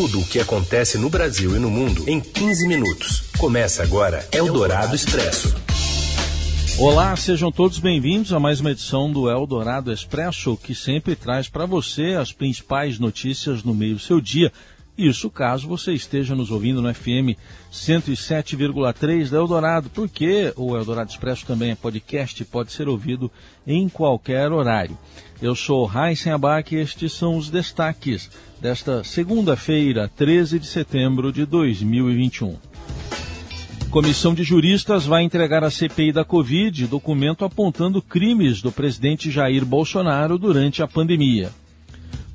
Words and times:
Tudo 0.00 0.20
o 0.20 0.24
que 0.24 0.38
acontece 0.38 0.96
no 0.96 1.10
Brasil 1.10 1.56
e 1.56 1.58
no 1.58 1.68
mundo 1.68 2.04
em 2.08 2.20
15 2.20 2.68
minutos. 2.68 3.24
Começa 3.36 3.82
agora 3.82 4.24
Eldorado 4.30 4.94
Expresso. 4.94 5.52
Olá, 6.78 7.16
sejam 7.16 7.50
todos 7.50 7.80
bem-vindos 7.80 8.32
a 8.32 8.38
mais 8.38 8.60
uma 8.60 8.70
edição 8.70 9.10
do 9.10 9.28
Eldorado 9.28 9.92
Expresso, 9.92 10.56
que 10.56 10.72
sempre 10.72 11.16
traz 11.16 11.48
para 11.48 11.66
você 11.66 12.14
as 12.14 12.30
principais 12.30 13.00
notícias 13.00 13.64
no 13.64 13.74
meio 13.74 13.94
do 13.94 14.00
seu 14.00 14.20
dia. 14.20 14.52
Isso 14.98 15.30
caso 15.30 15.68
você 15.68 15.92
esteja 15.92 16.34
nos 16.34 16.50
ouvindo 16.50 16.82
no 16.82 16.92
FM 16.92 17.38
107,3 17.72 19.30
da 19.30 19.36
Eldorado, 19.36 19.88
porque 19.90 20.52
o 20.56 20.76
Eldorado 20.76 21.08
Expresso 21.08 21.46
também 21.46 21.70
é 21.70 21.76
podcast 21.76 22.42
e 22.42 22.44
pode 22.44 22.72
ser 22.72 22.88
ouvido 22.88 23.30
em 23.64 23.88
qualquer 23.88 24.50
horário. 24.50 24.98
Eu 25.40 25.54
sou 25.54 25.86
Raíssen 25.86 26.32
Abac 26.32 26.74
e 26.74 26.80
estes 26.80 27.12
são 27.12 27.36
os 27.36 27.48
destaques 27.48 28.28
desta 28.60 29.04
segunda-feira, 29.04 30.10
13 30.16 30.58
de 30.58 30.66
setembro 30.66 31.32
de 31.32 31.46
2021. 31.46 32.56
Comissão 33.92 34.34
de 34.34 34.42
Juristas 34.42 35.06
vai 35.06 35.22
entregar 35.22 35.62
à 35.62 35.70
CPI 35.70 36.10
da 36.10 36.24
Covid 36.24 36.88
documento 36.88 37.44
apontando 37.44 38.02
crimes 38.02 38.60
do 38.60 38.72
presidente 38.72 39.30
Jair 39.30 39.64
Bolsonaro 39.64 40.36
durante 40.36 40.82
a 40.82 40.88
pandemia. 40.88 41.52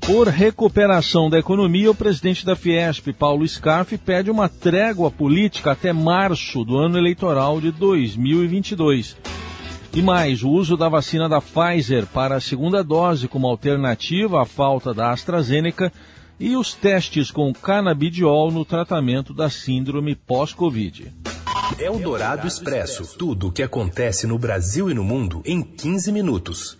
Por 0.06 0.28
recuperação 0.28 1.30
da 1.30 1.38
economia, 1.38 1.90
o 1.90 1.94
presidente 1.94 2.44
da 2.44 2.54
Fiesp, 2.54 3.10
Paulo 3.14 3.48
Scarfe, 3.48 3.96
pede 3.96 4.30
uma 4.30 4.50
trégua 4.50 5.10
política 5.10 5.72
até 5.72 5.94
março 5.94 6.62
do 6.62 6.76
ano 6.76 6.98
eleitoral 6.98 7.58
de 7.58 7.70
2022. 7.70 9.16
E 9.94 10.02
mais, 10.02 10.42
o 10.42 10.50
uso 10.50 10.76
da 10.76 10.90
vacina 10.90 11.26
da 11.26 11.40
Pfizer 11.40 12.06
para 12.06 12.36
a 12.36 12.40
segunda 12.40 12.84
dose 12.84 13.28
como 13.28 13.46
alternativa 13.46 14.42
à 14.42 14.44
falta 14.44 14.92
da 14.92 15.10
AstraZeneca 15.10 15.90
e 16.38 16.54
os 16.54 16.74
testes 16.74 17.30
com 17.30 17.50
canabidiol 17.54 18.50
no 18.50 18.64
tratamento 18.64 19.32
da 19.32 19.48
síndrome 19.48 20.14
pós-Covid. 20.14 21.14
Eldorado 21.78 22.46
Expresso. 22.46 23.16
Tudo 23.16 23.48
o 23.48 23.52
que 23.52 23.62
acontece 23.62 24.26
no 24.26 24.38
Brasil 24.38 24.90
e 24.90 24.94
no 24.94 25.02
mundo 25.02 25.40
em 25.46 25.62
15 25.62 26.12
minutos. 26.12 26.76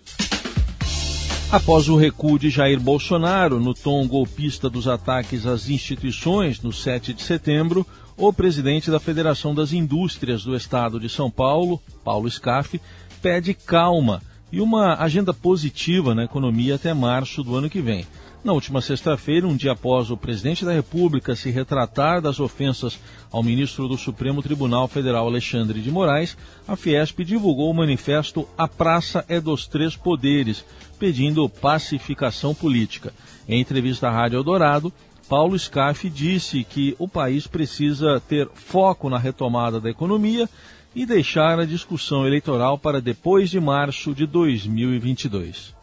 Após 1.53 1.89
o 1.89 1.97
recuo 1.97 2.39
de 2.39 2.51
Jair 2.51 2.81
Bolsonaro 2.81 3.61
no 3.61 3.75
tom 3.75 4.07
golpista 4.09 4.69
dos 4.69 4.89
ataques 4.89 5.47
às 5.47 5.69
instituições 5.69 6.61
no 6.61 6.73
7 6.73 7.15
de 7.15 7.23
setembro, 7.23 7.87
o 8.17 8.33
presidente 8.33 8.91
da 8.91 8.99
Federação 8.99 9.55
das 9.55 9.73
Indústrias 9.73 10.43
do 10.43 10.57
Estado 10.57 10.99
de 10.99 11.09
São 11.09 11.31
Paulo, 11.31 11.81
Paulo 12.03 12.29
Scaff, 12.29 12.81
pede 13.23 13.55
calma 13.55 14.21
e 14.51 14.61
uma 14.61 14.97
agenda 14.97 15.33
positiva 15.33 16.15
na 16.15 16.25
economia 16.25 16.75
até 16.75 16.93
março 16.93 17.43
do 17.43 17.55
ano 17.57 17.71
que 17.71 17.81
vem. 17.81 18.05
Na 18.45 18.53
última 18.53 18.83
sexta-feira, 18.83 19.49
um 19.49 19.57
dia 19.57 19.73
após 19.73 20.11
o 20.11 20.19
presidente 20.19 20.67
da 20.67 20.73
República 20.73 21.35
se 21.35 21.51
retratar 21.51 22.21
das 22.21 22.39
ofensas 22.39 23.01
ao 23.33 23.43
ministro 23.43 23.89
do 23.89 23.97
Supremo 23.97 24.43
Tribunal 24.43 24.87
Federal 24.87 25.27
Alexandre 25.27 25.81
de 25.81 25.91
Moraes, 25.91 26.37
a 26.69 26.77
Fiesp 26.77 27.21
divulgou 27.25 27.71
o 27.71 27.75
manifesto 27.75 28.47
A 28.59 28.69
Praça 28.69 29.25
é 29.31 29.41
dos 29.41 29.67
Três 29.67 29.97
Poderes, 29.97 30.63
pedindo 30.99 31.49
pacificação 31.49 32.55
política. 32.55 33.15
Em 33.49 33.63
entrevista 33.63 34.09
à 34.09 34.11
Rádio 34.11 34.37
Eldorado, 34.37 34.93
Paulo 35.27 35.59
Scaff 35.59 36.11
disse 36.11 36.65
que 36.65 36.95
o 36.99 37.09
país 37.09 37.47
precisa 37.47 38.21
ter 38.21 38.47
foco 38.53 39.09
na 39.09 39.17
retomada 39.17 39.81
da 39.81 39.89
economia 39.89 40.51
e 40.95 41.07
deixar 41.07 41.59
a 41.59 41.65
discussão 41.65 42.27
eleitoral 42.27 42.77
para 42.77 43.01
depois 43.01 43.49
de 43.49 43.59
março 43.59 44.15
de 44.15 44.27
2022 44.27 45.83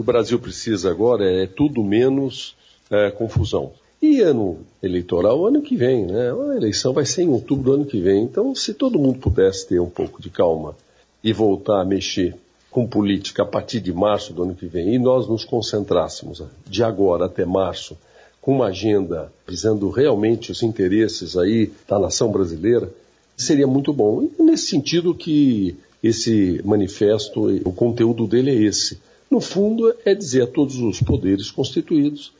o 0.00 0.04
Brasil 0.04 0.38
precisa 0.38 0.90
agora 0.90 1.24
é 1.24 1.46
tudo 1.46 1.82
menos 1.82 2.54
é, 2.90 3.10
confusão. 3.10 3.72
E 4.00 4.20
ano 4.20 4.58
eleitoral, 4.80 5.44
ano 5.44 5.60
que 5.60 5.76
vem, 5.76 6.06
né? 6.06 6.30
A 6.30 6.56
eleição 6.56 6.92
vai 6.92 7.04
ser 7.04 7.22
em 7.22 7.28
outubro 7.28 7.64
do 7.64 7.72
ano 7.72 7.84
que 7.84 8.00
vem. 8.00 8.22
Então, 8.22 8.54
se 8.54 8.72
todo 8.72 8.98
mundo 8.98 9.18
pudesse 9.18 9.66
ter 9.66 9.80
um 9.80 9.90
pouco 9.90 10.22
de 10.22 10.30
calma 10.30 10.76
e 11.22 11.32
voltar 11.32 11.80
a 11.80 11.84
mexer 11.84 12.36
com 12.70 12.86
política 12.86 13.42
a 13.42 13.46
partir 13.46 13.80
de 13.80 13.92
março 13.92 14.32
do 14.32 14.44
ano 14.44 14.54
que 14.54 14.66
vem, 14.66 14.94
e 14.94 14.98
nós 14.98 15.26
nos 15.26 15.44
concentrássemos 15.44 16.42
de 16.66 16.84
agora 16.84 17.26
até 17.26 17.44
março 17.44 17.96
com 18.40 18.54
uma 18.54 18.66
agenda 18.66 19.32
visando 19.46 19.90
realmente 19.90 20.52
os 20.52 20.62
interesses 20.62 21.36
aí 21.36 21.72
da 21.88 21.98
nação 21.98 22.30
brasileira, 22.30 22.88
seria 23.36 23.66
muito 23.66 23.92
bom. 23.92 24.28
E 24.38 24.42
nesse 24.42 24.66
sentido 24.66 25.12
que 25.12 25.76
esse 26.02 26.60
manifesto, 26.64 27.46
o 27.64 27.72
conteúdo 27.72 28.26
dele 28.28 28.50
é 28.50 28.62
esse 28.68 29.00
no 29.30 29.40
fundo, 29.40 29.94
é 30.04 30.14
dizer 30.14 30.42
a 30.42 30.46
todos 30.46 30.78
os 30.78 31.00
poderes 31.00 31.50
constituídos: 31.50 32.32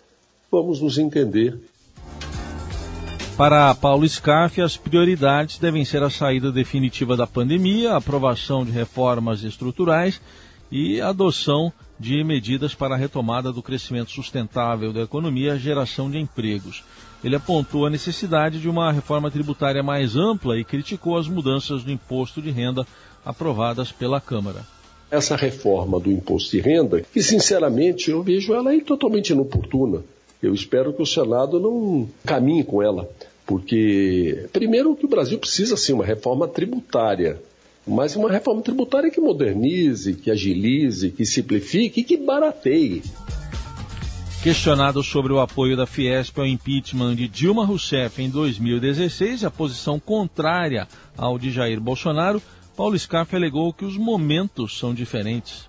vamos 0.51 0.81
nos 0.81 0.99
entender. 0.99 1.59
Para 3.37 3.73
Paulo 3.75 4.09
Scaff, 4.09 4.61
as 4.61 4.77
prioridades 4.77 5.59
devem 5.59 5.85
ser 5.85 6.03
a 6.03 6.11
saída 6.11 6.51
definitiva 6.51 7.17
da 7.17 7.27
pandemia, 7.27 7.93
a 7.93 7.99
aprovação 7.99 8.65
de 8.65 8.73
reformas 8.73 9.45
estruturais 9.45 10.21
e 10.73 11.01
a 11.01 11.11
adoção 11.11 11.73
de 12.01 12.25
medidas 12.25 12.75
para 12.75 12.95
a 12.95 12.99
retomada 12.99 13.53
do 13.53 13.63
crescimento 13.63 14.11
sustentável 14.11 14.93
da 14.93 15.03
economia 15.03 15.49
e 15.49 15.51
a 15.51 15.57
geração 15.57 16.11
de 16.11 16.19
empregos. 16.19 16.83
Ele 17.23 17.37
apontou 17.37 17.87
a 17.87 17.91
necessidade 17.91 18.61
de 18.61 18.69
uma 18.69 18.91
reforma 18.91 19.31
tributária 19.31 19.83
mais 19.85 20.17
ampla 20.17 20.59
e 20.59 20.65
criticou 20.65 21.17
as 21.17 21.29
mudanças 21.29 21.85
do 21.85 21.93
imposto 21.93 22.43
de 22.43 22.51
renda 22.51 22.85
aprovadas 23.25 23.93
pela 23.93 24.21
Câmara 24.21 24.65
essa 25.11 25.37
reforma 25.37 25.99
do 25.99 26.11
imposto 26.11 26.51
de 26.51 26.61
renda, 26.61 27.03
que 27.13 27.23
sinceramente 27.23 28.11
eu 28.11 28.23
vejo 28.23 28.55
ela 28.55 28.71
aí 28.71 28.83
totalmente 28.83 29.31
inoportuna. 29.31 30.03
Eu 30.43 30.55
espero 30.55 30.93
que 30.93 31.03
o 31.03 31.07
Senado 31.07 31.59
não 31.59 32.09
caminhe 32.25 32.63
com 32.63 32.83
ela, 32.83 33.09
porque 33.47 34.47
primeiro 34.53 34.95
que 34.95 35.07
o 35.07 35.09
Brasil 35.09 35.39
precisa 35.39 35.77
sim 35.77 35.93
uma 35.93 36.05
reforma 36.05 36.47
tributária, 36.47 37.41
mas 37.87 38.15
uma 38.15 38.31
reforma 38.31 38.63
tributária 38.63 39.11
que 39.11 39.21
modernize, 39.21 40.15
que 40.15 40.31
agilize, 40.31 41.11
que 41.11 41.25
simplifique 41.25 42.01
e 42.01 42.05
que 42.05 42.17
barateie. 42.17 43.03
Questionado 44.43 45.03
sobre 45.03 45.33
o 45.33 45.41
apoio 45.41 45.77
da 45.77 45.85
Fiesp 45.85 46.39
ao 46.39 46.47
impeachment 46.47 47.17
de 47.17 47.27
Dilma 47.27 47.65
Rousseff 47.65 48.23
em 48.23 48.31
2016 48.31 49.43
e 49.43 49.47
a 49.47 49.51
posição 49.51 49.99
contrária 49.99 50.87
ao 51.17 51.37
de 51.39 51.51
Jair 51.51 51.81
Bolsonaro, 51.81 52.41
Paulo 52.79 52.97
Scaff 52.97 53.35
alegou 53.35 53.73
que 53.73 53.85
os 53.85 53.97
momentos 53.97 54.79
são 54.79 54.95
diferentes. 54.95 55.69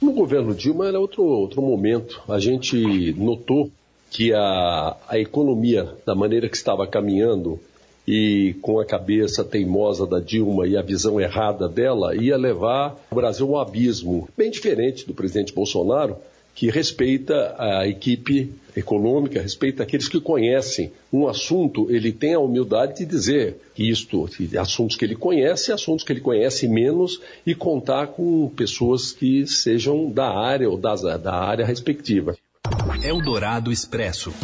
No 0.00 0.12
governo 0.12 0.54
Dilma 0.54 0.88
era 0.88 0.98
outro, 0.98 1.22
outro 1.22 1.60
momento. 1.60 2.22
A 2.26 2.38
gente 2.38 3.12
notou 3.18 3.70
que 4.10 4.32
a, 4.32 4.96
a 5.06 5.18
economia, 5.18 5.92
da 6.06 6.14
maneira 6.14 6.48
que 6.48 6.56
estava 6.56 6.86
caminhando, 6.86 7.60
e 8.06 8.56
com 8.62 8.80
a 8.80 8.86
cabeça 8.86 9.44
teimosa 9.44 10.06
da 10.06 10.20
Dilma 10.20 10.66
e 10.66 10.74
a 10.74 10.80
visão 10.80 11.20
errada 11.20 11.68
dela, 11.68 12.16
ia 12.16 12.38
levar 12.38 12.96
o 13.10 13.14
Brasil 13.14 13.46
a 13.48 13.50
um 13.50 13.60
abismo 13.60 14.26
bem 14.34 14.50
diferente 14.50 15.06
do 15.06 15.12
presidente 15.12 15.52
Bolsonaro, 15.52 16.16
que 16.58 16.68
respeita 16.72 17.54
a 17.56 17.86
equipe 17.86 18.52
econômica, 18.74 19.40
respeita 19.40 19.84
aqueles 19.84 20.08
que 20.08 20.20
conhecem 20.20 20.90
um 21.12 21.28
assunto, 21.28 21.86
ele 21.88 22.10
tem 22.10 22.34
a 22.34 22.40
humildade 22.40 22.96
de 22.96 23.06
dizer 23.06 23.58
que 23.76 23.88
isto, 23.88 24.28
assuntos 24.58 24.96
que 24.96 25.04
ele 25.04 25.14
conhece, 25.14 25.70
assuntos 25.70 26.04
que 26.04 26.12
ele 26.12 26.20
conhece 26.20 26.66
menos 26.66 27.20
e 27.46 27.54
contar 27.54 28.08
com 28.08 28.48
pessoas 28.56 29.12
que 29.12 29.46
sejam 29.46 30.10
da 30.10 30.36
área 30.36 30.68
ou 30.68 30.76
das, 30.76 31.02
da 31.02 31.32
área 31.32 31.64
respectiva. 31.64 32.36
Eldorado 33.04 33.70
Expresso. 33.70 34.34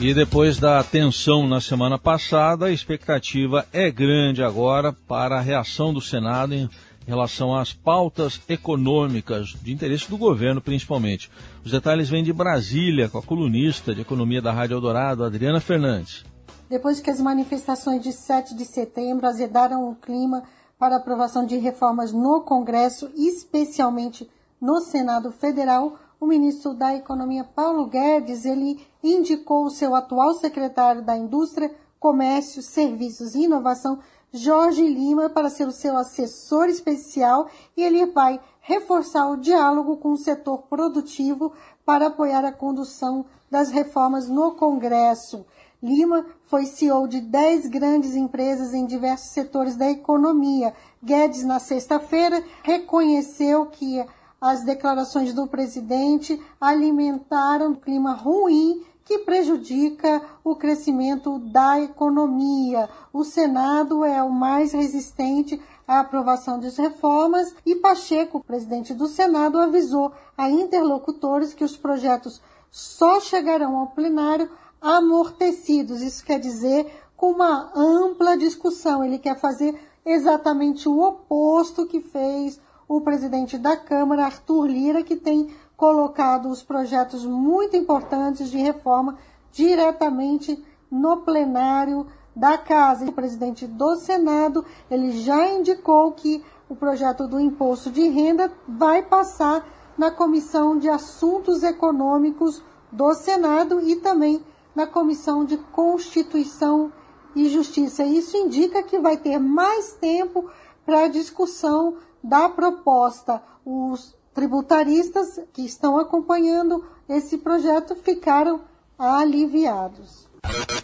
E 0.00 0.14
depois 0.14 0.58
da 0.58 0.80
tensão 0.84 1.48
na 1.48 1.60
semana 1.60 1.98
passada, 1.98 2.66
a 2.66 2.72
expectativa 2.72 3.66
é 3.72 3.90
grande 3.90 4.44
agora 4.44 4.92
para 4.92 5.38
a 5.38 5.40
reação 5.40 5.92
do 5.92 6.00
Senado 6.00 6.54
em 6.54 6.70
em 7.06 7.10
relação 7.10 7.54
às 7.54 7.72
pautas 7.72 8.40
econômicas 8.48 9.48
de 9.62 9.72
interesse 9.72 10.08
do 10.08 10.16
governo, 10.16 10.60
principalmente. 10.60 11.30
Os 11.64 11.70
detalhes 11.70 12.08
vêm 12.08 12.22
de 12.22 12.32
Brasília, 12.32 13.08
com 13.08 13.18
a 13.18 13.22
colunista 13.22 13.94
de 13.94 14.00
economia 14.00 14.40
da 14.40 14.52
Rádio 14.52 14.74
Eldorado, 14.74 15.24
Adriana 15.24 15.60
Fernandes. 15.60 16.24
Depois 16.68 17.00
que 17.00 17.10
as 17.10 17.20
manifestações 17.20 18.02
de 18.02 18.12
7 18.12 18.54
de 18.54 18.64
setembro 18.64 19.26
azedaram 19.26 19.90
o 19.90 19.94
clima 19.94 20.42
para 20.78 20.96
aprovação 20.96 21.44
de 21.44 21.56
reformas 21.58 22.12
no 22.12 22.40
Congresso, 22.40 23.10
especialmente 23.14 24.28
no 24.60 24.80
Senado 24.80 25.30
Federal, 25.30 25.98
o 26.20 26.26
ministro 26.26 26.72
da 26.72 26.94
Economia 26.94 27.44
Paulo 27.44 27.86
Guedes 27.86 28.44
ele 28.44 28.80
indicou 29.02 29.64
o 29.64 29.70
seu 29.70 29.94
atual 29.94 30.34
secretário 30.34 31.02
da 31.02 31.16
Indústria, 31.16 31.74
Comércio, 31.98 32.62
Serviços 32.62 33.34
e 33.34 33.44
Inovação, 33.44 33.98
Jorge 34.32 34.86
Lima 34.86 35.28
para 35.28 35.50
ser 35.50 35.68
o 35.68 35.72
seu 35.72 35.94
assessor 35.96 36.68
especial 36.68 37.48
e 37.76 37.82
ele 37.82 38.06
vai 38.06 38.40
reforçar 38.60 39.28
o 39.28 39.36
diálogo 39.36 39.98
com 39.98 40.12
o 40.12 40.16
setor 40.16 40.62
produtivo 40.62 41.52
para 41.84 42.06
apoiar 42.06 42.44
a 42.44 42.52
condução 42.52 43.26
das 43.50 43.70
reformas 43.70 44.28
no 44.28 44.52
Congresso. 44.52 45.44
Lima 45.82 46.24
foi 46.44 46.64
CEO 46.64 47.06
de 47.08 47.20
10 47.20 47.66
grandes 47.66 48.14
empresas 48.14 48.72
em 48.72 48.86
diversos 48.86 49.30
setores 49.30 49.76
da 49.76 49.90
economia. 49.90 50.72
Guedes, 51.02 51.44
na 51.44 51.58
sexta-feira, 51.58 52.42
reconheceu 52.62 53.66
que 53.66 54.02
as 54.40 54.64
declarações 54.64 55.34
do 55.34 55.46
presidente 55.46 56.40
alimentaram 56.60 57.70
um 57.70 57.74
clima 57.74 58.14
ruim 58.14 58.82
que 59.12 59.18
prejudica 59.18 60.22
o 60.42 60.56
crescimento 60.56 61.38
da 61.38 61.78
economia. 61.78 62.88
O 63.12 63.24
Senado 63.24 64.06
é 64.06 64.22
o 64.22 64.30
mais 64.30 64.72
resistente 64.72 65.60
à 65.86 66.00
aprovação 66.00 66.58
das 66.58 66.78
reformas 66.78 67.54
e 67.66 67.74
Pacheco, 67.74 68.42
presidente 68.42 68.94
do 68.94 69.06
Senado, 69.06 69.58
avisou 69.58 70.12
a 70.36 70.50
interlocutores 70.50 71.52
que 71.52 71.62
os 71.62 71.76
projetos 71.76 72.40
só 72.70 73.20
chegarão 73.20 73.76
ao 73.76 73.88
plenário 73.88 74.50
amortecidos. 74.80 76.00
Isso 76.00 76.24
quer 76.24 76.40
dizer 76.40 76.90
com 77.14 77.32
uma 77.32 77.70
ampla 77.76 78.34
discussão. 78.34 79.04
Ele 79.04 79.18
quer 79.18 79.38
fazer 79.38 79.78
exatamente 80.06 80.88
o 80.88 80.98
oposto 81.02 81.86
que 81.86 82.00
fez 82.00 82.58
o 82.88 82.98
presidente 83.02 83.58
da 83.58 83.76
Câmara, 83.76 84.24
Arthur 84.24 84.66
Lira, 84.66 85.02
que 85.02 85.16
tem 85.16 85.50
colocado 85.82 86.48
os 86.48 86.62
projetos 86.62 87.24
muito 87.26 87.76
importantes 87.76 88.48
de 88.48 88.56
reforma 88.56 89.18
diretamente 89.50 90.64
no 90.88 91.22
plenário 91.22 92.06
da 92.36 92.56
Casa. 92.56 93.04
O 93.04 93.10
presidente 93.10 93.66
do 93.66 93.96
Senado, 93.96 94.64
ele 94.88 95.10
já 95.10 95.48
indicou 95.48 96.12
que 96.12 96.40
o 96.68 96.76
projeto 96.76 97.26
do 97.26 97.40
imposto 97.40 97.90
de 97.90 98.08
renda 98.08 98.52
vai 98.68 99.02
passar 99.02 99.66
na 99.98 100.08
Comissão 100.08 100.78
de 100.78 100.88
Assuntos 100.88 101.64
Econômicos 101.64 102.62
do 102.92 103.12
Senado 103.14 103.80
e 103.80 103.96
também 103.96 104.40
na 104.76 104.86
Comissão 104.86 105.44
de 105.44 105.56
Constituição 105.56 106.92
e 107.34 107.48
Justiça. 107.48 108.04
Isso 108.04 108.36
indica 108.36 108.84
que 108.84 109.00
vai 109.00 109.16
ter 109.16 109.36
mais 109.36 109.94
tempo 109.94 110.48
para 110.86 111.06
a 111.06 111.08
discussão 111.08 111.96
da 112.22 112.48
proposta. 112.48 113.42
Os 113.66 114.21
tributaristas 114.34 115.40
que 115.52 115.62
estão 115.62 115.98
acompanhando 115.98 116.84
esse 117.08 117.38
projeto 117.38 117.94
ficaram 117.96 118.62
aliviados. 118.98 120.28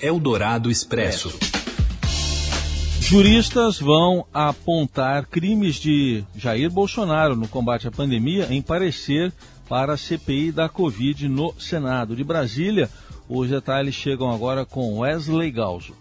Eldorado 0.00 0.70
Expresso. 0.70 1.32
Juristas 3.00 3.80
vão 3.80 4.26
apontar 4.34 5.26
crimes 5.26 5.76
de 5.76 6.22
Jair 6.36 6.70
Bolsonaro 6.70 7.34
no 7.34 7.48
combate 7.48 7.88
à 7.88 7.90
pandemia 7.90 8.48
em 8.50 8.60
parecer 8.60 9.32
para 9.68 9.94
a 9.94 9.96
CPI 9.96 10.52
da 10.52 10.68
Covid 10.68 11.26
no 11.28 11.54
Senado 11.58 12.14
de 12.14 12.22
Brasília. 12.22 12.90
Os 13.28 13.48
detalhes 13.48 13.94
chegam 13.94 14.30
agora 14.30 14.66
com 14.66 14.98
Wesley 14.98 15.50
Galzo. 15.50 15.94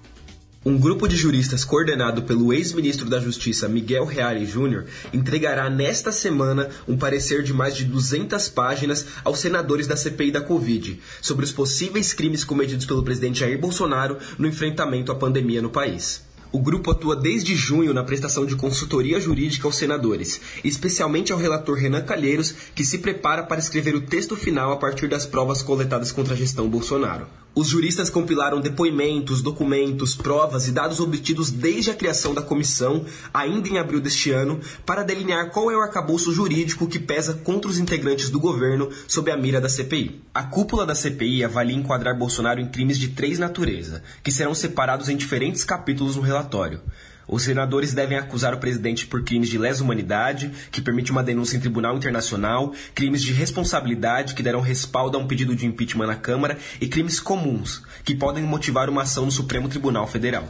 Um 0.68 0.78
grupo 0.78 1.08
de 1.08 1.16
juristas 1.16 1.64
coordenado 1.64 2.24
pelo 2.24 2.52
ex-ministro 2.52 3.10
da 3.10 3.22
Justiça 3.22 3.70
Miguel 3.70 4.04
Reale 4.04 4.46
Júnior 4.46 4.84
entregará 5.14 5.70
nesta 5.70 6.12
semana 6.12 6.68
um 6.86 6.98
parecer 6.98 7.42
de 7.42 7.54
mais 7.54 7.74
de 7.74 7.86
200 7.86 8.50
páginas 8.50 9.06
aos 9.24 9.40
senadores 9.40 9.88
da 9.88 9.96
CPI 9.96 10.30
da 10.30 10.42
Covid 10.42 11.00
sobre 11.22 11.46
os 11.46 11.54
possíveis 11.54 12.12
crimes 12.12 12.44
cometidos 12.44 12.86
pelo 12.86 13.02
presidente 13.02 13.40
Jair 13.40 13.58
Bolsonaro 13.58 14.18
no 14.38 14.46
enfrentamento 14.46 15.10
à 15.10 15.16
pandemia 15.16 15.62
no 15.62 15.70
país. 15.70 16.22
O 16.52 16.60
grupo 16.60 16.92
atua 16.92 17.16
desde 17.16 17.56
junho 17.56 17.94
na 17.94 18.04
prestação 18.04 18.46
de 18.46 18.58
consultoria 18.58 19.22
jurídica 19.22 19.70
aos 19.70 19.78
senadores, 19.78 20.42
especialmente 20.66 21.32
ao 21.32 21.40
relator 21.40 21.78
Renan 21.78 22.02
Calheiros, 22.02 22.54
que 22.76 22.84
se 22.84 22.98
prepara 22.98 23.44
para 23.44 23.60
escrever 23.60 23.96
o 23.96 24.02
texto 24.02 24.36
final 24.36 24.74
a 24.74 24.78
partir 24.78 25.08
das 25.08 25.26
provas 25.26 25.62
coletadas 25.62 26.12
contra 26.12 26.34
a 26.34 26.38
gestão 26.38 26.68
Bolsonaro. 26.68 27.26
Os 27.58 27.70
juristas 27.70 28.08
compilaram 28.12 28.62
depoimentos, 28.62 29.42
documentos, 29.42 30.14
provas 30.14 30.68
e 30.68 30.72
dados 30.72 31.00
obtidos 31.00 31.50
desde 31.50 31.90
a 31.90 31.96
criação 31.96 32.32
da 32.32 32.40
comissão, 32.44 33.04
ainda 33.34 33.68
em 33.68 33.80
abril 33.80 34.00
deste 34.00 34.30
ano, 34.30 34.60
para 34.86 35.02
delinear 35.02 35.50
qual 35.50 35.72
é 35.72 35.76
o 35.76 35.82
arcabouço 35.82 36.32
jurídico 36.32 36.86
que 36.86 37.00
pesa 37.00 37.34
contra 37.34 37.68
os 37.68 37.80
integrantes 37.80 38.30
do 38.30 38.40
governo 38.40 38.92
sob 39.08 39.32
a 39.32 39.36
mira 39.36 39.60
da 39.60 39.68
CPI. 39.68 40.22
A 40.32 40.44
cúpula 40.44 40.86
da 40.86 40.94
CPI 40.94 41.44
avalia 41.44 41.76
enquadrar 41.76 42.16
Bolsonaro 42.16 42.62
em 42.62 42.68
crimes 42.68 43.00
de 43.00 43.08
três 43.08 43.40
naturezas, 43.40 44.04
que 44.22 44.32
serão 44.32 44.54
separados 44.54 45.10
em 45.10 45.18
diferentes 45.18 45.64
capítulos 45.64 46.16
no 46.16 46.22
relatório. 46.22 46.80
Os 47.28 47.44
senadores 47.44 47.94
devem 47.94 48.18
acusar 48.18 48.54
o 48.54 48.58
presidente 48.58 49.06
por 49.06 49.24
crimes 49.24 49.50
de 49.50 49.58
lesa 49.58 49.84
humanidade, 49.84 50.52
que 50.72 50.82
permite 50.82 51.12
uma 51.12 51.24
denúncia 51.24 51.58
em 51.58 51.60
tribunal 51.60 51.98
internacional, 51.98 52.74
crimes 52.96 53.22
de 53.22 53.34
responsabilidade, 53.34 54.34
que 54.34 54.44
deram 54.44 54.62
respaldo 54.62 55.18
a 55.18 55.20
um 55.20 55.28
pedido 55.28 55.56
de 55.56 55.66
impeachment 55.66 56.08
na 56.08 56.16
Câmara, 56.16 56.58
e 56.80 56.88
crimes 56.88 57.20
comuns, 57.20 57.84
que 58.04 58.16
podem 58.16 58.44
motivar 58.44 58.90
uma 58.90 59.02
ação 59.02 59.26
no 59.26 59.32
Supremo 59.32 59.68
Tribunal 59.68 60.08
Federal. 60.08 60.48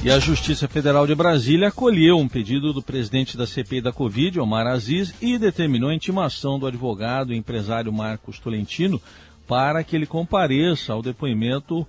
E 0.00 0.12
a 0.12 0.20
Justiça 0.20 0.68
Federal 0.68 1.08
de 1.08 1.14
Brasília 1.16 1.68
acolheu 1.68 2.18
um 2.18 2.28
pedido 2.28 2.72
do 2.72 2.80
presidente 2.80 3.36
da 3.36 3.48
CPI 3.48 3.80
da 3.80 3.92
Covid, 3.92 4.38
Omar 4.38 4.64
Aziz, 4.68 5.12
e 5.20 5.36
determinou 5.36 5.90
a 5.90 5.94
intimação 5.94 6.56
do 6.56 6.68
advogado 6.68 7.32
e 7.32 7.36
empresário 7.36 7.92
Marcos 7.92 8.38
Tolentino 8.38 9.02
para 9.44 9.82
que 9.82 9.96
ele 9.96 10.06
compareça 10.06 10.92
ao 10.92 11.02
depoimento 11.02 11.84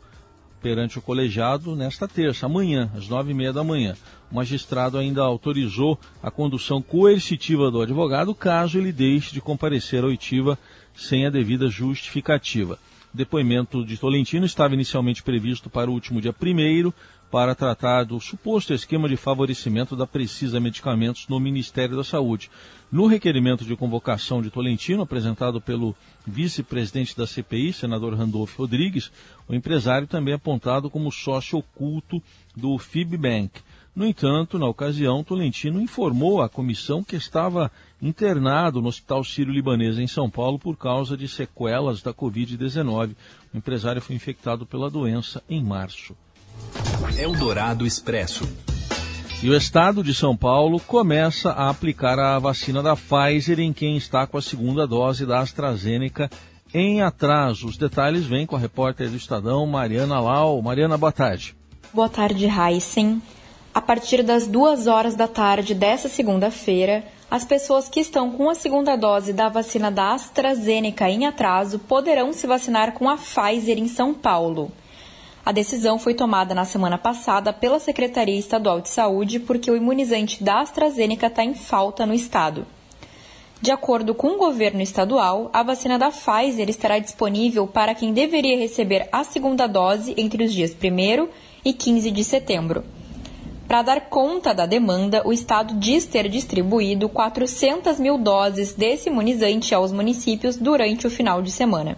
perante 0.62 1.00
o 1.00 1.02
colegiado 1.02 1.76
nesta 1.76 2.08
terça, 2.08 2.46
amanhã, 2.46 2.92
às 2.96 3.08
nove 3.08 3.32
e 3.32 3.34
meia 3.34 3.54
da 3.54 3.64
manhã. 3.64 3.96
O 4.32 4.36
magistrado 4.36 4.98
ainda 4.98 5.22
autorizou 5.22 6.00
a 6.22 6.30
condução 6.30 6.82
coercitiva 6.82 7.72
do 7.72 7.82
advogado 7.82 8.36
caso 8.36 8.78
ele 8.78 8.92
deixe 8.92 9.34
de 9.34 9.42
comparecer 9.42 10.04
à 10.04 10.08
oitiva 10.08 10.58
sem 10.96 11.26
a 11.26 11.30
devida 11.30 11.68
justificativa. 11.68 12.78
O 13.14 13.18
depoimento 13.18 13.84
de 13.84 13.98
Tolentino 13.98 14.46
estava 14.46 14.76
inicialmente 14.76 15.24
previsto 15.24 15.70
para 15.70 15.90
o 15.90 15.94
último 15.94 16.22
dia 16.22 16.34
primeiro, 16.34 16.94
para 17.32 17.54
tratar 17.54 18.06
do 18.06 18.20
suposto 18.20 18.74
esquema 18.74 19.08
de 19.08 19.16
favorecimento 19.16 19.96
da 19.96 20.08
Precisa 20.08 20.60
Medicamentos 20.60 21.28
no 21.28 21.40
Ministério 21.40 21.96
da 21.96 22.04
Saúde. 22.04 22.50
No 22.92 23.06
requerimento 23.06 23.64
de 23.64 23.76
convocação 23.76 24.42
de 24.42 24.50
Tolentino, 24.50 25.04
apresentado 25.04 25.62
pelo 25.62 25.96
vice-presidente 26.26 27.16
da 27.16 27.28
CPI, 27.28 27.72
senador 27.72 28.16
Randolph 28.16 28.58
Rodrigues, 28.58 29.12
o 29.48 29.54
empresário 29.54 30.08
também 30.08 30.32
é 30.32 30.36
apontado 30.36 30.90
como 30.90 31.12
sócio 31.12 31.60
oculto 31.60 32.22
do 32.56 32.80
FIBBank. 32.80 33.62
No 33.96 34.08
entanto, 34.08 34.58
na 34.58 34.66
ocasião, 34.66 35.24
Tolentino 35.24 35.80
informou 35.80 36.42
à 36.42 36.50
comissão 36.50 37.04
que 37.04 37.16
estava 37.16 37.72
internado 38.02 38.82
no 38.82 38.88
Hospital 38.88 39.24
Sírio-Libanês 39.24 40.00
em 40.00 40.08
São 40.08 40.28
Paulo 40.28 40.58
por 40.58 40.76
causa 40.76 41.16
de 41.16 41.28
sequelas 41.28 42.02
da 42.02 42.12
Covid-19. 42.12 43.16
O 43.54 43.58
empresário 43.58 44.02
foi 44.02 44.16
infectado 44.16 44.66
pela 44.66 44.90
doença 44.90 45.44
em 45.48 45.62
março. 45.62 46.16
Eldorado 47.20 47.86
Expresso. 47.86 48.48
E 49.42 49.50
o 49.50 49.56
estado 49.56 50.04
de 50.04 50.14
São 50.14 50.36
Paulo 50.36 50.82
começa 50.82 51.52
a 51.52 51.70
aplicar 51.70 52.20
a 52.20 52.38
vacina 52.40 52.84
da 52.84 52.94
Pfizer 52.94 53.58
em 53.62 53.72
quem 53.72 53.96
está 53.96 54.28
com 54.28 54.38
a 54.38 54.42
segunda 54.42 54.86
dose 54.86 55.26
da 55.26 55.40
AstraZeneca 55.40 56.30
em 56.74 57.02
atraso. 57.02 57.66
Os 57.66 57.78
detalhes 57.78 58.26
vêm 58.26 58.46
com 58.46 58.58
a 58.58 58.60
repórter 58.60 59.10
do 59.10 59.16
Estadão, 59.16 59.66
Mariana 59.66 60.20
Lau. 60.20 60.62
Mariana, 60.62 60.98
boa 60.98 61.14
tarde. 61.14 61.56
Boa 61.94 62.10
tarde, 62.10 62.48
Heisen. 62.48 63.22
A 63.74 63.80
partir 63.80 64.24
das 64.24 64.46
duas 64.46 64.88
horas 64.88 65.16
da 65.16 65.28
tarde 65.28 65.74
dessa 65.74 66.10
segunda-feira, 66.10 67.06
as 67.31 67.46
pessoas 67.46 67.88
que 67.88 68.02
estão 68.02 68.31
com 68.31 68.50
a 68.50 68.56
segunda 68.56 68.98
dose 68.98 69.31
da 69.31 69.48
vacina 69.48 69.90
da 69.90 70.16
AstraZeneca 70.16 71.10
em 71.10 71.26
atraso 71.26 71.80
poderão 71.80 72.34
se 72.34 72.46
vacinar 72.46 72.92
com 72.92 73.10
a 73.10 73.16
Pfizer 73.16 73.78
em 73.78 73.88
São 73.88 74.14
Paulo. 74.14 74.69
A 75.50 75.52
decisão 75.52 75.98
foi 75.98 76.14
tomada 76.14 76.54
na 76.54 76.64
semana 76.64 76.96
passada 76.96 77.52
pela 77.52 77.80
Secretaria 77.80 78.38
Estadual 78.38 78.82
de 78.82 78.90
Saúde 78.90 79.40
porque 79.40 79.72
o 79.72 79.76
imunizante 79.76 80.44
da 80.44 80.62
AstraZeneca 80.62 81.26
está 81.26 81.44
em 81.44 81.56
falta 81.56 82.06
no 82.06 82.14
estado. 82.14 82.68
De 83.60 83.72
acordo 83.72 84.14
com 84.14 84.28
o 84.28 84.38
governo 84.38 84.80
estadual, 84.80 85.50
a 85.52 85.64
vacina 85.64 85.98
da 85.98 86.12
Pfizer 86.12 86.70
estará 86.70 87.00
disponível 87.00 87.66
para 87.66 87.96
quem 87.96 88.14
deveria 88.14 88.60
receber 88.60 89.10
a 89.12 89.24
segunda 89.24 89.66
dose 89.66 90.14
entre 90.16 90.44
os 90.44 90.54
dias 90.54 90.70
1 90.72 91.28
e 91.66 91.74
15 91.74 92.12
de 92.12 92.24
setembro. 92.24 92.84
Para 93.68 93.82
dar 93.82 94.02
conta 94.02 94.54
da 94.54 94.68
demanda, 94.68 95.24
o 95.26 95.34
estado 95.34 95.74
diz 95.80 96.06
ter 96.06 96.30
distribuído 96.30 97.10
400 97.10 98.00
mil 98.00 98.20
doses 98.20 98.76
desse 98.76 99.10
imunizante 99.10 99.74
aos 99.74 99.92
municípios 99.92 100.58
durante 100.58 101.08
o 101.08 101.10
final 101.10 101.42
de 101.42 101.50
semana. 101.50 101.98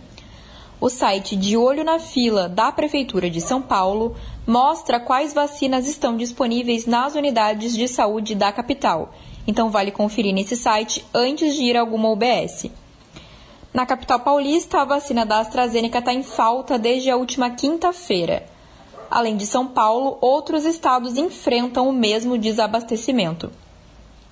O 0.82 0.90
site 0.90 1.36
De 1.36 1.56
Olho 1.56 1.84
na 1.84 2.00
Fila 2.00 2.50
da 2.50 2.72
Prefeitura 2.72 3.30
de 3.30 3.40
São 3.40 3.62
Paulo 3.62 4.16
mostra 4.48 5.00
quais 5.00 5.32
vacinas 5.32 5.88
estão 5.88 6.18
disponíveis 6.18 6.88
nas 6.88 7.14
unidades 7.14 7.76
de 7.76 7.88
saúde 7.88 8.34
da 8.34 8.52
capital. 8.52 9.14
Então 9.46 9.70
vale 9.70 9.92
conferir 9.92 10.34
nesse 10.34 10.56
site 10.56 11.06
antes 11.14 11.54
de 11.54 11.66
ir 11.66 11.78
a 11.78 11.82
alguma 11.82 12.10
UBS. 12.10 12.72
Na 13.72 13.86
capital 13.86 14.22
paulista, 14.22 14.82
a 14.82 14.86
vacina 14.86 15.24
da 15.24 15.38
AstraZeneca 15.42 16.00
está 16.00 16.14
em 16.16 16.24
falta 16.24 16.80
desde 16.80 17.12
a 17.12 17.16
última 17.16 17.52
quinta-feira. 17.52 18.44
Além 19.08 19.38
de 19.38 19.46
São 19.46 19.68
Paulo, 19.68 20.18
outros 20.20 20.66
estados 20.66 21.16
enfrentam 21.16 21.88
o 21.88 21.94
mesmo 21.94 22.40
desabastecimento. 22.40 23.52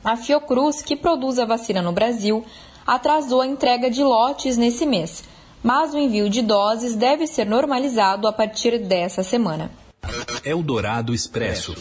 A 0.04 0.18
Fiocruz, 0.18 0.82
que 0.82 0.96
produz 0.96 1.38
a 1.38 1.46
vacina 1.46 1.80
no 1.80 1.92
Brasil, 1.92 2.44
atrasou 2.88 3.42
a 3.42 3.46
entrega 3.46 3.88
de 3.88 4.04
lotes 4.04 4.58
nesse 4.58 4.84
mês 4.84 5.29
mas 5.64 5.94
o 5.94 5.98
envio 5.98 6.30
de 6.30 6.42
doses 6.42 6.96
deve 6.96 7.28
ser 7.28 7.46
normalizado 7.46 8.28
a 8.28 8.34
partir 8.34 8.80
dessa 8.80 9.24
semana. 9.24 9.72
Eldorado 10.44 11.14
Expresso. 11.14 11.76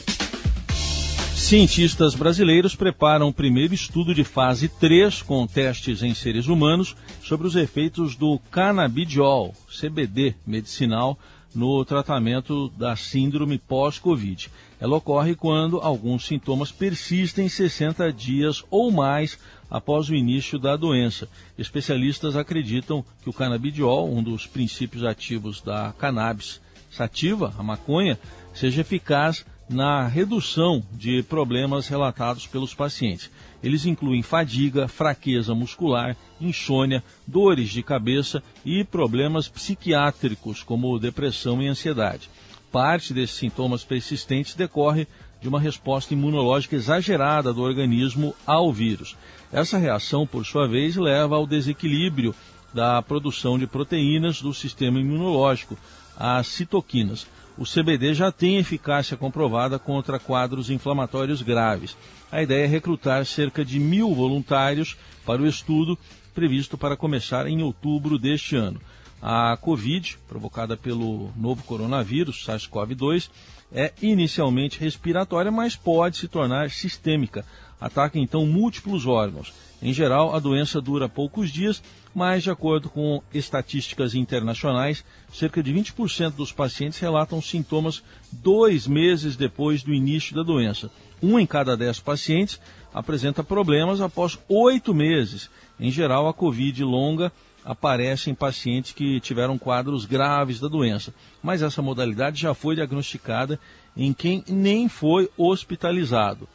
Cientistas 1.34 2.14
brasileiros 2.14 2.76
preparam 2.76 3.28
o 3.28 3.32
primeiro 3.32 3.72
estudo 3.72 4.14
de 4.14 4.22
fase 4.22 4.68
3 4.68 5.22
com 5.22 5.46
testes 5.46 6.02
em 6.02 6.12
seres 6.12 6.46
humanos 6.46 6.94
sobre 7.22 7.46
os 7.46 7.56
efeitos 7.56 8.16
do 8.16 8.38
canabidiol, 8.50 9.54
CBD 9.80 10.34
medicinal, 10.46 11.18
no 11.54 11.84
tratamento 11.84 12.68
da 12.70 12.94
síndrome 12.94 13.58
pós-Covid. 13.58 14.50
Ela 14.80 14.96
ocorre 14.96 15.34
quando 15.34 15.80
alguns 15.80 16.26
sintomas 16.26 16.70
persistem 16.70 17.48
60 17.48 18.12
dias 18.12 18.64
ou 18.70 18.90
mais 18.90 19.38
após 19.70 20.08
o 20.08 20.14
início 20.14 20.58
da 20.58 20.76
doença. 20.76 21.28
Especialistas 21.58 22.36
acreditam 22.36 23.04
que 23.22 23.30
o 23.30 23.32
canabidiol, 23.32 24.12
um 24.12 24.22
dos 24.22 24.46
princípios 24.46 25.04
ativos 25.04 25.60
da 25.60 25.92
cannabis 25.98 26.60
sativa, 26.90 27.54
a 27.58 27.62
maconha, 27.62 28.18
seja 28.54 28.80
eficaz 28.80 29.44
na 29.68 30.06
redução 30.06 30.82
de 30.92 31.22
problemas 31.22 31.88
relatados 31.88 32.46
pelos 32.46 32.74
pacientes. 32.74 33.30
Eles 33.62 33.84
incluem 33.84 34.22
fadiga, 34.22 34.88
fraqueza 34.88 35.54
muscular, 35.54 36.16
insônia, 36.40 37.02
dores 37.26 37.68
de 37.68 37.82
cabeça 37.82 38.42
e 38.64 38.84
problemas 38.84 39.48
psiquiátricos, 39.48 40.62
como 40.62 40.98
depressão 40.98 41.60
e 41.60 41.66
ansiedade. 41.66 42.30
Parte 42.70 43.12
desses 43.12 43.36
sintomas 43.36 43.84
persistentes 43.84 44.54
decorre 44.54 45.06
de 45.40 45.48
uma 45.48 45.60
resposta 45.60 46.14
imunológica 46.14 46.76
exagerada 46.76 47.52
do 47.52 47.62
organismo 47.62 48.34
ao 48.46 48.72
vírus. 48.72 49.16
Essa 49.52 49.78
reação, 49.78 50.26
por 50.26 50.44
sua 50.44 50.66
vez, 50.66 50.96
leva 50.96 51.36
ao 51.36 51.46
desequilíbrio 51.46 52.34
da 52.72 53.00
produção 53.00 53.58
de 53.58 53.66
proteínas 53.66 54.42
do 54.42 54.52
sistema 54.52 55.00
imunológico, 55.00 55.76
as 56.16 56.46
citoquinas. 56.48 57.26
O 57.58 57.64
CBD 57.64 58.14
já 58.14 58.30
tem 58.30 58.56
eficácia 58.56 59.16
comprovada 59.16 59.80
contra 59.80 60.16
quadros 60.20 60.70
inflamatórios 60.70 61.42
graves. 61.42 61.96
A 62.30 62.40
ideia 62.40 62.62
é 62.62 62.68
recrutar 62.68 63.26
cerca 63.26 63.64
de 63.64 63.80
mil 63.80 64.14
voluntários 64.14 64.96
para 65.26 65.42
o 65.42 65.46
estudo, 65.46 65.98
previsto 66.32 66.78
para 66.78 66.96
começar 66.96 67.48
em 67.48 67.60
outubro 67.60 68.16
deste 68.16 68.54
ano. 68.54 68.80
A 69.20 69.56
Covid, 69.60 70.16
provocada 70.28 70.76
pelo 70.76 71.32
novo 71.36 71.64
coronavírus, 71.64 72.46
SARS-CoV-2, 72.46 73.28
é 73.72 73.92
inicialmente 74.00 74.78
respiratória, 74.78 75.50
mas 75.50 75.74
pode 75.74 76.16
se 76.16 76.28
tornar 76.28 76.70
sistêmica. 76.70 77.44
Ataca 77.80 78.20
então 78.20 78.46
múltiplos 78.46 79.04
órgãos. 79.04 79.52
Em 79.80 79.92
geral, 79.92 80.34
a 80.34 80.40
doença 80.40 80.80
dura 80.80 81.08
poucos 81.08 81.50
dias, 81.50 81.82
mas, 82.12 82.42
de 82.42 82.50
acordo 82.50 82.90
com 82.90 83.22
estatísticas 83.32 84.14
internacionais, 84.14 85.04
cerca 85.32 85.62
de 85.62 85.72
20% 85.72 86.32
dos 86.32 86.50
pacientes 86.50 86.98
relatam 86.98 87.40
sintomas 87.40 88.02
dois 88.32 88.88
meses 88.88 89.36
depois 89.36 89.84
do 89.84 89.94
início 89.94 90.34
da 90.34 90.42
doença. 90.42 90.90
Um 91.22 91.38
em 91.38 91.46
cada 91.46 91.76
dez 91.76 92.00
pacientes 92.00 92.60
apresenta 92.92 93.44
problemas 93.44 94.00
após 94.00 94.36
oito 94.48 94.92
meses. 94.92 95.48
Em 95.78 95.92
geral, 95.92 96.26
a 96.26 96.34
Covid 96.34 96.82
longa 96.82 97.30
aparece 97.64 98.30
em 98.30 98.34
pacientes 98.34 98.92
que 98.92 99.20
tiveram 99.20 99.58
quadros 99.58 100.04
graves 100.04 100.58
da 100.58 100.68
doença, 100.68 101.14
mas 101.42 101.62
essa 101.62 101.82
modalidade 101.82 102.40
já 102.40 102.54
foi 102.54 102.74
diagnosticada 102.74 103.60
em 103.96 104.12
quem 104.12 104.42
nem 104.48 104.88
foi 104.88 105.28
hospitalizado. 105.36 106.48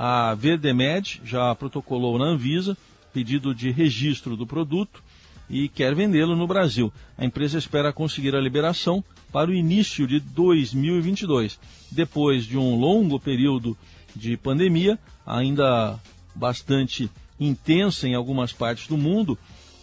A 0.00 0.32
Verdemed 0.32 1.20
já 1.24 1.52
protocolou 1.56 2.16
na 2.20 2.26
Anvisa 2.26 2.78
pedido 3.12 3.52
de 3.52 3.72
registro 3.72 4.36
do 4.36 4.46
produto 4.46 5.02
e 5.50 5.68
quer 5.68 5.92
vendê-lo 5.92 6.36
no 6.36 6.46
Brasil. 6.46 6.92
A 7.16 7.24
empresa 7.24 7.58
espera 7.58 7.92
conseguir 7.92 8.32
a 8.36 8.40
liberação 8.40 9.02
para 9.32 9.50
o 9.50 9.54
início 9.54 10.06
de 10.06 10.20
2022, 10.20 11.58
depois 11.90 12.44
de 12.44 12.56
um 12.56 12.76
longo 12.76 13.18
período 13.18 13.76
de 14.14 14.36
pandemia, 14.36 14.96
ainda 15.26 15.98
bastante 16.32 17.10
intensa 17.40 18.06
em 18.06 18.14
algumas 18.14 18.52
partes 18.52 18.86
do 18.86 18.96
mundo. 18.96 19.36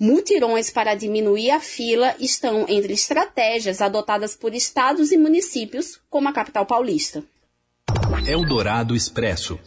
Mutirões 0.00 0.70
para 0.70 0.94
diminuir 0.94 1.50
a 1.50 1.60
fila 1.60 2.16
estão 2.18 2.64
entre 2.66 2.94
estratégias 2.94 3.82
adotadas 3.82 4.34
por 4.34 4.54
estados 4.54 5.12
e 5.12 5.18
municípios, 5.18 6.00
como 6.08 6.30
a 6.30 6.32
capital 6.32 6.64
paulista. 6.64 7.22
Eldorado 8.26 8.96
Expresso. 8.96 9.60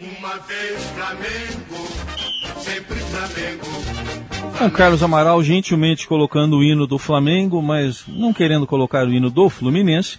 Uma 0.00 0.38
vez 0.38 0.82
Flamengo, 0.94 2.62
sempre 2.64 2.96
Flamengo. 2.96 4.27
Com 4.58 4.68
Carlos 4.68 5.04
Amaral 5.04 5.40
gentilmente 5.40 6.08
colocando 6.08 6.56
o 6.56 6.64
hino 6.64 6.84
do 6.84 6.98
Flamengo, 6.98 7.62
mas 7.62 8.04
não 8.08 8.32
querendo 8.32 8.66
colocar 8.66 9.06
o 9.06 9.12
hino 9.12 9.30
do 9.30 9.48
Fluminense. 9.48 10.18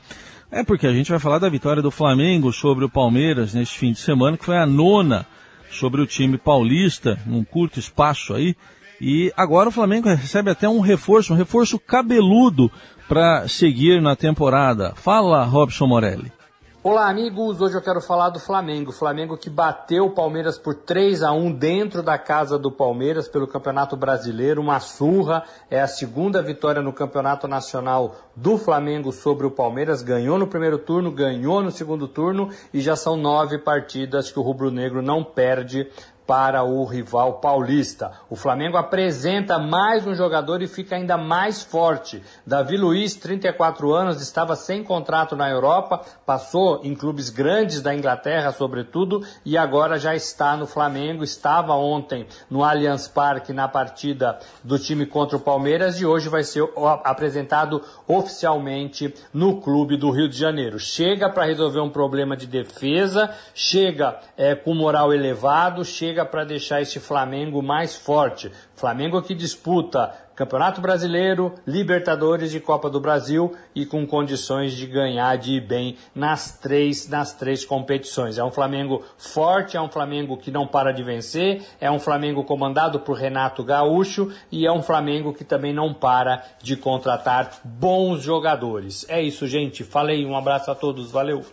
É 0.49 0.63
porque 0.63 0.87
a 0.87 0.93
gente 0.93 1.11
vai 1.11 1.19
falar 1.19 1.39
da 1.39 1.49
vitória 1.49 1.81
do 1.81 1.91
Flamengo 1.91 2.53
sobre 2.53 2.85
o 2.85 2.89
Palmeiras 2.89 3.53
neste 3.53 3.77
fim 3.77 3.91
de 3.91 3.99
semana, 3.99 4.37
que 4.37 4.45
foi 4.45 4.57
a 4.57 4.65
nona 4.65 5.25
sobre 5.69 5.99
o 5.99 6.07
time 6.07 6.37
paulista, 6.37 7.19
num 7.25 7.43
curto 7.43 7.79
espaço 7.79 8.33
aí. 8.33 8.55
E 9.01 9.29
agora 9.35 9.67
o 9.67 9.73
Flamengo 9.73 10.07
recebe 10.07 10.49
até 10.49 10.69
um 10.69 10.79
reforço, 10.79 11.33
um 11.33 11.37
reforço 11.37 11.77
cabeludo 11.77 12.71
para 13.09 13.45
seguir 13.45 14.01
na 14.01 14.15
temporada. 14.15 14.93
Fala, 14.95 15.43
Robson 15.43 15.85
Morelli. 15.85 16.38
Olá, 16.81 17.09
amigos. 17.09 17.59
Hoje 17.59 17.75
eu 17.75 17.81
quero 17.81 17.99
falar 17.99 18.29
do 18.29 18.39
Flamengo. 18.39 18.93
Flamengo 18.93 19.35
que 19.35 19.49
bateu 19.49 20.05
o 20.05 20.11
Palmeiras 20.11 20.57
por 20.57 20.73
3 20.73 21.23
a 21.23 21.33
1 21.33 21.51
dentro 21.51 22.01
da 22.01 22.17
casa 22.17 22.57
do 22.57 22.71
Palmeiras 22.71 23.27
pelo 23.27 23.45
Campeonato 23.45 23.97
Brasileiro. 23.97 24.61
Uma 24.61 24.79
surra. 24.79 25.43
É 25.69 25.81
a 25.81 25.87
segunda 25.87 26.41
vitória 26.41 26.81
no 26.81 26.93
Campeonato 26.93 27.49
Nacional 27.49 28.15
do 28.33 28.57
Flamengo 28.57 29.11
sobre 29.11 29.45
o 29.45 29.51
Palmeiras. 29.51 30.01
Ganhou 30.01 30.39
no 30.39 30.47
primeiro 30.47 30.77
turno, 30.77 31.11
ganhou 31.11 31.61
no 31.61 31.69
segundo 31.69 32.07
turno 32.07 32.49
e 32.73 32.79
já 32.79 32.95
são 32.95 33.17
nove 33.17 33.57
partidas 33.57 34.31
que 34.31 34.39
o 34.39 34.41
Rubro 34.41 34.71
Negro 34.71 35.01
não 35.01 35.21
perde 35.21 35.85
para 36.29 36.63
o 36.63 36.85
rival 36.85 37.39
paulista. 37.39 38.11
O 38.29 38.35
Flamengo 38.35 38.77
apresenta 38.77 39.57
mais 39.57 40.05
um 40.05 40.13
jogador 40.13 40.61
e 40.61 40.67
fica 40.67 40.95
ainda 40.95 41.17
mais 41.17 41.63
forte. 41.63 42.21
Davi 42.45 42.77
Luiz, 42.77 43.15
34 43.15 43.91
anos, 43.91 44.21
estava 44.21 44.55
sem 44.55 44.83
contrato 44.83 45.35
na 45.35 45.49
Europa, 45.49 46.01
passou 46.27 46.81
em 46.83 46.93
clubes 46.93 47.31
grandes 47.31 47.81
da 47.81 47.95
Inglaterra, 47.95 48.51
sobretudo, 48.51 49.25
e 49.43 49.57
agora 49.57 49.97
já 49.97 50.13
está 50.13 50.55
no 50.55 50.67
Flamengo. 50.67 51.23
Estava 51.23 51.73
ontem 51.73 52.27
no 52.47 52.63
Allianz 52.63 53.07
Parque 53.07 53.51
na 53.51 53.67
partida 53.67 54.37
do 54.63 54.77
time 54.77 55.07
contra 55.07 55.35
o 55.35 55.41
Palmeiras 55.41 55.99
e 55.99 56.05
hoje 56.05 56.29
vai 56.29 56.43
ser 56.43 56.63
apresentado 57.03 57.81
oficialmente 58.07 59.11
no 59.33 59.59
clube 59.59 59.97
do 59.97 60.11
Rio 60.11 60.29
de 60.29 60.37
Janeiro. 60.37 60.77
Chega 60.77 61.27
para 61.27 61.45
resolver 61.45 61.79
um 61.79 61.89
problema 61.89 62.37
de 62.37 62.45
defesa, 62.45 63.33
chega 63.55 64.19
é, 64.37 64.53
com 64.53 64.75
moral 64.75 65.11
elevado, 65.11 65.83
chega 65.83 66.18
chega 66.19 66.25
para 66.25 66.43
deixar 66.43 66.81
este 66.81 66.99
Flamengo 66.99 67.61
mais 67.61 67.95
forte. 67.95 68.51
Flamengo 68.75 69.21
que 69.21 69.33
disputa 69.33 70.13
Campeonato 70.35 70.79
Brasileiro, 70.79 71.53
Libertadores 71.67 72.53
e 72.53 72.59
Copa 72.59 72.89
do 72.89 72.99
Brasil 72.99 73.53
e 73.75 73.85
com 73.85 74.05
condições 74.07 74.73
de 74.73 74.85
ganhar 74.85 75.37
de 75.37 75.55
ir 75.55 75.61
bem 75.61 75.97
nas 76.15 76.57
três, 76.57 77.07
nas 77.09 77.33
três 77.33 77.65
competições. 77.65 78.37
É 78.37 78.43
um 78.43 78.51
Flamengo 78.51 79.03
forte, 79.17 79.75
é 79.75 79.81
um 79.81 79.89
Flamengo 79.89 80.37
que 80.37 80.49
não 80.49 80.65
para 80.65 80.93
de 80.93 81.03
vencer, 81.03 81.61
é 81.79 81.91
um 81.91 81.99
Flamengo 81.99 82.43
comandado 82.43 83.01
por 83.01 83.17
Renato 83.17 83.63
Gaúcho 83.63 84.31
e 84.51 84.65
é 84.65 84.71
um 84.71 84.81
Flamengo 84.81 85.33
que 85.33 85.43
também 85.43 85.73
não 85.73 85.93
para 85.93 86.43
de 86.61 86.77
contratar 86.77 87.59
bons 87.63 88.21
jogadores. 88.21 89.05
É 89.09 89.21
isso, 89.21 89.45
gente. 89.47 89.83
Falei, 89.83 90.25
um 90.25 90.37
abraço 90.37 90.71
a 90.71 90.75
todos, 90.75 91.11
valeu. 91.11 91.45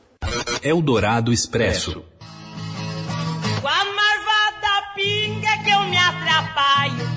Eldorado 0.62 1.32
Expresso. 1.32 2.04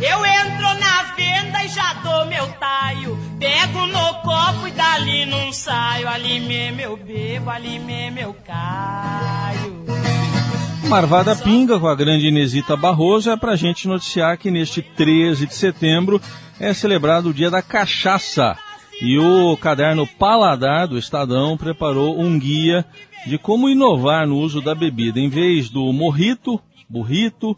Eu 0.01 0.25
entro 0.25 0.79
na 0.79 1.03
venda 1.15 1.63
e 1.65 1.67
já 1.67 1.93
dou 1.95 2.25
meu 2.25 2.47
taio. 2.53 3.17
Pego 3.37 3.85
no 3.85 4.13
copo 4.21 4.67
e 4.67 4.71
dali 4.71 5.25
não 5.25 5.51
saio. 5.51 6.07
Ali 6.07 6.39
mesmo 6.39 6.79
eu 6.79 6.95
bebo, 6.95 7.49
ali 7.49 7.77
mesmo 7.79 8.19
eu 8.19 8.33
caio. 8.45 9.85
Marvada 10.87 11.35
Pinga 11.35 11.79
com 11.79 11.87
a 11.87 11.93
grande 11.93 12.27
Inesita 12.27 12.75
Barroso 12.77 13.29
é 13.29 13.37
pra 13.37 13.55
gente 13.55 13.87
noticiar 13.87 14.37
que 14.37 14.49
neste 14.49 14.81
13 14.81 15.45
de 15.45 15.53
setembro 15.53 16.19
é 16.59 16.73
celebrado 16.73 17.29
o 17.29 17.33
Dia 17.33 17.51
da 17.51 17.61
Cachaça. 17.61 18.57
E 19.01 19.19
o 19.19 19.55
caderno 19.57 20.07
Paladar 20.07 20.87
do 20.87 20.97
Estadão 20.97 21.55
preparou 21.57 22.19
um 22.19 22.39
guia 22.39 22.85
de 23.27 23.37
como 23.37 23.69
inovar 23.69 24.25
no 24.25 24.37
uso 24.37 24.61
da 24.61 24.73
bebida. 24.73 25.19
Em 25.19 25.29
vez 25.29 25.69
do 25.69 25.91
morrito, 25.93 26.59
burrito, 26.89 27.55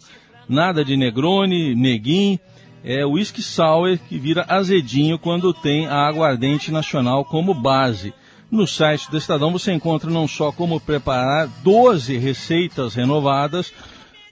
nada 0.52 0.84
de 0.84 0.98
Negroni, 0.98 1.74
Neguim, 1.74 2.38
é 2.84 3.06
o 3.06 3.12
whisky 3.12 3.42
sour 3.42 3.98
que 4.10 4.18
vira 4.18 4.46
azedinho 4.50 5.18
quando 5.18 5.54
tem 5.54 5.88
a 5.88 6.08
aguardente 6.08 6.72
nacional 6.72 7.24
como 7.24 7.54
base. 7.54 8.14
No 8.50 8.68
site 8.68 9.10
do 9.10 9.18
Estadão 9.18 9.52
você 9.52 9.72
encontra 9.72 10.10
não 10.10 10.28
só 10.28 10.52
como 10.52 10.80
preparar 10.80 11.48
12 11.64 12.18
receitas 12.18 12.96
renovadas, 12.96 13.72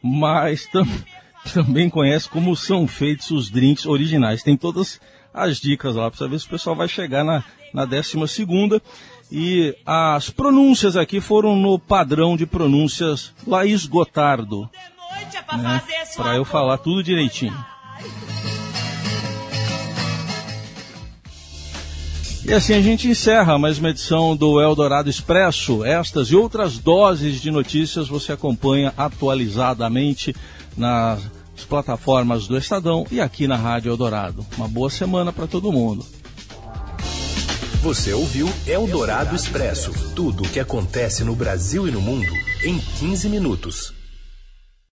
mas 0.04 0.68
tam 0.68 0.86
também 1.54 1.90
conhece 1.90 2.28
como 2.28 2.56
são 2.56 2.86
feitos 2.86 3.32
os 3.32 3.50
drinks 3.50 3.86
originais. 3.86 4.44
Tem 4.44 4.58
todas 4.58 5.00
as 5.34 5.58
dicas 5.58 5.96
lá 5.96 6.12
para 6.12 6.20
saber 6.20 6.38
se 6.38 6.48
o 6.48 6.50
pessoal 6.50 6.76
vai 6.76 6.90
chegar 6.90 7.24
na, 7.24 7.44
na 7.74 7.86
12 7.86 8.28
segunda. 8.28 8.82
E 9.32 9.74
as 9.86 10.30
pronúncias 10.30 10.98
aqui 10.98 11.22
foram 11.22 11.56
no 11.56 11.80
padrão 11.80 12.36
de 12.36 12.46
pronúncias 12.46 13.32
Laís 13.48 13.86
Gotardo 13.86 14.70
né? 15.58 15.82
Para 16.15 16.36
eu 16.36 16.46
falar 16.46 16.77
tudo 16.77 17.03
direitinho. 17.03 17.58
E 22.50 22.53
assim 22.53 22.74
a 22.74 22.82
gente 22.82 23.08
encerra 23.08 23.60
mais 23.60 23.77
uma 23.77 23.91
edição 23.91 24.36
do 24.36 24.60
Eldorado 24.60 25.08
Expresso. 25.08 25.86
Estas 25.86 26.29
e 26.29 26.36
outras 26.36 26.79
doses 26.79 27.39
de 27.39 27.51
notícias 27.51 28.08
você 28.08 28.32
acompanha 28.32 28.91
atualizadamente 28.98 30.36
nas 30.75 31.22
plataformas 31.68 32.48
do 32.48 32.58
Estadão 32.58 33.06
e 33.12 33.22
aqui 33.22 33.48
na 33.48 33.56
Rádio 33.56 33.91
Eldorado. 33.91 34.44
Uma 34.58 34.68
boa 34.68 34.89
semana 34.89 35.32
para 35.32 35.46
todo 35.46 35.72
mundo. 35.72 36.03
Você 37.84 38.13
ouviu 38.13 38.51
Eldorado 38.65 39.36
Expresso 39.36 39.94
tudo 40.15 40.44
o 40.44 40.50
que 40.50 40.60
acontece 40.60 41.24
no 41.24 41.36
Brasil 41.36 41.88
e 41.88 41.91
no 41.91 42.01
mundo 42.01 42.34
em 42.63 42.79
15 42.79 43.29
minutos. 43.29 43.99